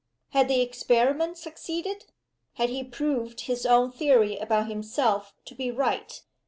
Had 0.29 0.47
the 0.47 0.61
experiment 0.61 1.37
succeeded? 1.37 2.05
Had 2.55 2.69
he 2.69 2.83
proved 2.83 3.41
his 3.41 3.67
own 3.67 3.91
theory 3.91 4.35
about 4.35 4.65
himself 4.67 5.35
to 5.45 5.53
be 5.53 5.69
right? 5.69 6.23